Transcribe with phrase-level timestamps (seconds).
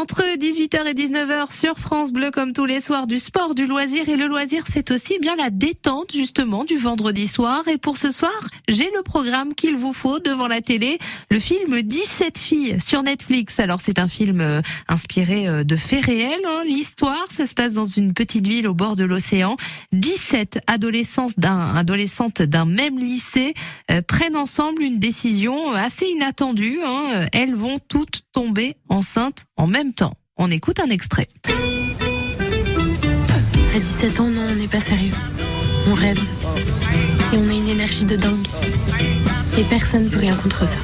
[0.00, 4.08] Entre 18h et 19h sur France Bleu, comme tous les soirs, du sport, du loisir.
[4.08, 7.68] Et le loisir, c'est aussi bien la détente, justement, du vendredi soir.
[7.68, 8.32] Et pour ce soir,
[8.66, 10.98] j'ai le programme qu'il vous faut devant la télé.
[11.30, 13.60] Le film 17 filles sur Netflix.
[13.60, 16.40] Alors, c'est un film euh, inspiré euh, de faits réels.
[16.48, 16.62] Hein.
[16.64, 19.58] L'histoire, ça se passe dans une petite ville au bord de l'océan.
[19.92, 23.52] 17 adolescentes d'un, adolescentes d'un même lycée
[23.90, 26.78] euh, prennent ensemble une décision assez inattendue.
[26.82, 27.26] Hein.
[27.34, 30.14] Elles vont toutes tomber enceintes en même temps.
[30.36, 31.28] On écoute un extrait.
[33.74, 35.12] À 17 ans, non, on n'est pas sérieux.
[35.88, 36.20] On rêve.
[37.32, 38.46] Et on a une énergie de dingue.
[39.58, 40.78] Et personne ne peut rien contre ça.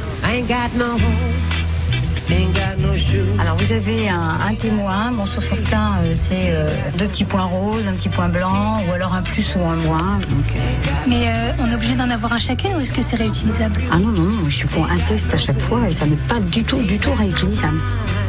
[3.38, 7.45] Alors vous avez un, un témoin, bon sur certains euh, c'est euh, deux petits points
[7.45, 10.18] roses, un petit point blanc, ou alors un plus ou un moins.
[10.18, 10.59] Donc, euh,
[11.07, 13.80] Mais euh, on est obligé d'en avoir un chacun ou est-ce que c'est réutilisable?
[13.91, 16.41] Ah non, non, non, il faut un test à chaque fois et ça n'est pas
[16.41, 17.79] du tout, du tout réutilisable.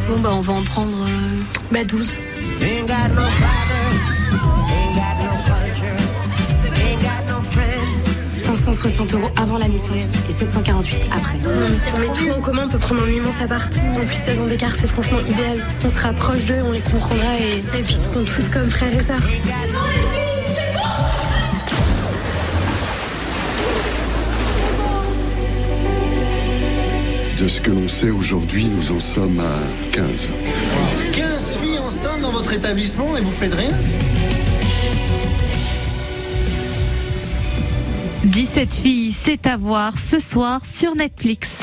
[0.07, 2.21] Bon, bah, on va en prendre euh, bah, 12.
[8.47, 11.37] 560 euros avant la naissance et 748 après.
[11.39, 13.77] Non mais si on met tout en commun, on peut prendre un immense appart.
[13.95, 15.61] En plus 16 ans d'écart, c'est franchement idéal.
[15.83, 18.97] On se rapproche d'eux, on les comprendra et, et puis ils seront tous comme frères
[18.97, 19.21] et sœurs.
[27.39, 30.29] De ce que l'on sait aujourd'hui, nous en sommes à 15.
[31.13, 33.69] 15 filles enceintes dans votre établissement et vous faites rien
[38.25, 41.57] 17 filles, c'est à voir ce soir sur Netflix.